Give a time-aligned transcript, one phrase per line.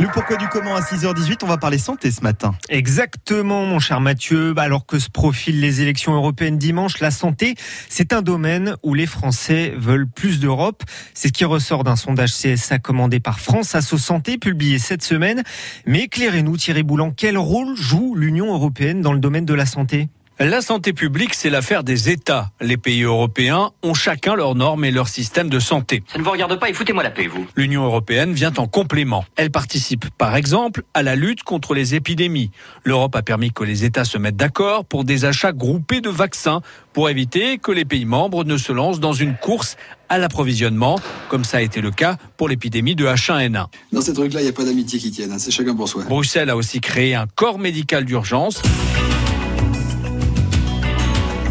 [0.00, 2.54] Le pourquoi du comment à 6h18, on va parler santé ce matin.
[2.68, 4.52] Exactement, mon cher Mathieu.
[4.52, 7.56] Bah, alors que se profilent les élections européennes dimanche, la santé,
[7.88, 10.84] c'est un domaine où les Français veulent plus d'Europe.
[11.14, 15.42] C'est ce qui ressort d'un sondage CSA commandé par France Asso Santé, publié cette semaine.
[15.84, 20.08] Mais éclairez-nous, Thierry Boulan, quel rôle joue l'Union européenne dans le domaine de la santé?
[20.46, 22.50] La santé publique, c'est l'affaire des États.
[22.60, 26.04] Les pays européens ont chacun leurs normes et leur système de santé.
[26.06, 27.46] Ça ne vous regarde pas et foutez-moi la paix, vous.
[27.56, 29.24] L'Union européenne vient en complément.
[29.36, 32.50] Elle participe, par exemple, à la lutte contre les épidémies.
[32.84, 36.62] L'Europe a permis que les États se mettent d'accord pour des achats groupés de vaccins
[36.92, 39.76] pour éviter que les pays membres ne se lancent dans une course
[40.08, 40.98] à l'approvisionnement,
[41.28, 43.66] comme ça a été le cas pour l'épidémie de H1N1.
[43.92, 45.38] Dans ces trucs-là, il n'y a pas d'amitié qui tienne, hein.
[45.38, 46.04] c'est chacun pour soi.
[46.04, 48.62] Bruxelles a aussi créé un corps médical d'urgence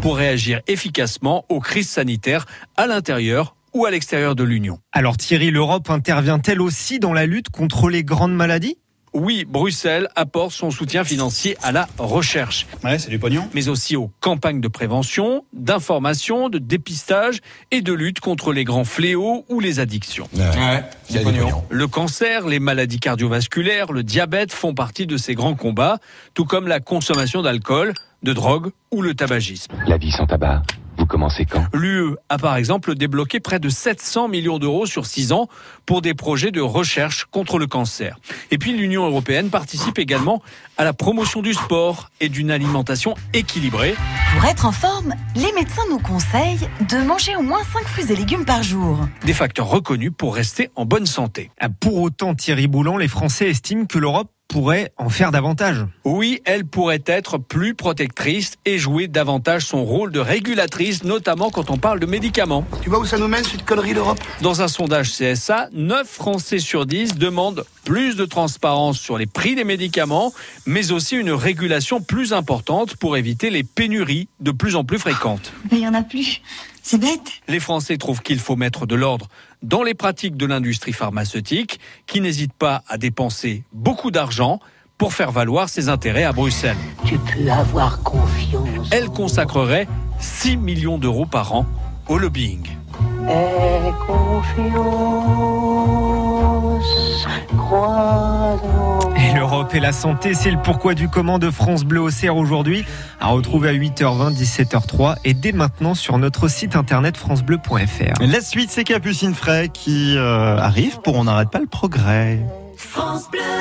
[0.00, 2.46] pour réagir efficacement aux crises sanitaires
[2.76, 4.80] à l'intérieur ou à l'extérieur de l'Union.
[4.92, 8.76] Alors Thierry, l'Europe intervient-elle aussi dans la lutte contre les grandes maladies?
[9.12, 12.68] Oui, Bruxelles apporte son soutien financier à la recherche.
[12.84, 13.48] Ouais, c'est du pognon.
[13.54, 17.40] Mais aussi aux campagnes de prévention, d'information, de dépistage
[17.72, 20.28] et de lutte contre les grands fléaux ou les addictions.
[20.32, 21.64] Ouais, c'est du pognon.
[21.70, 25.98] Le cancer, les maladies cardiovasculaires, le diabète font partie de ces grands combats,
[26.34, 29.72] tout comme la consommation d'alcool, de drogue ou le tabagisme.
[29.86, 30.62] La vie sans tabac,
[30.98, 31.64] vous commencez quand?
[31.72, 35.48] L'UE a par exemple débloqué près de 700 millions d'euros sur 6 ans
[35.86, 38.18] pour des projets de recherche contre le cancer.
[38.50, 40.42] Et puis l'Union européenne participe également
[40.76, 43.94] à la promotion du sport et d'une alimentation équilibrée.
[44.34, 48.16] Pour être en forme, les médecins nous conseillent de manger au moins 5 fruits et
[48.16, 48.98] légumes par jour.
[49.24, 51.50] Des facteurs reconnus pour rester en bonne santé.
[51.60, 55.86] Ah, Pour autant, Thierry Boulan, les Français estiment que l'Europe pourrait en faire davantage.
[56.04, 61.70] Oui, elle pourrait être plus protectrice et jouer davantage son rôle de régulatrice, notamment quand
[61.70, 62.66] on parle de médicaments.
[62.82, 64.18] Tu vois où ça nous mène, cette connerie d'Europe?
[64.42, 69.54] Dans un sondage CSA, 9 Français sur 10 demandent plus de transparence sur les prix
[69.54, 70.32] des médicaments,
[70.66, 75.52] mais aussi une régulation plus importante pour éviter les pénuries de plus en plus fréquentes.
[75.70, 76.42] Mais il y en a plus.
[76.82, 77.30] C'est bête.
[77.48, 79.28] Les Français trouvent qu'il faut mettre de l'ordre
[79.62, 84.60] dans les pratiques de l'industrie pharmaceutique, qui n'hésite pas à dépenser beaucoup d'argent
[84.98, 86.76] pour faire valoir ses intérêts à Bruxelles.
[87.06, 88.88] Tu peux avoir confiance.
[88.90, 89.88] Elle consacrerait
[90.18, 91.66] 6 millions d'euros par an
[92.08, 92.66] au lobbying.
[93.28, 94.46] Aie confiance,
[97.56, 98.89] crois Et
[99.50, 102.84] l'Europe et la santé, c'est le pourquoi du comment de France Bleu au CR aujourd'hui,
[103.18, 108.22] à retrouver à 8h20, 17h03 et dès maintenant sur notre site internet francebleu.fr.
[108.24, 112.38] La suite, c'est Capucine Fray qui euh, arrive pour On n'arrête pas le progrès.
[112.76, 113.60] France Bleu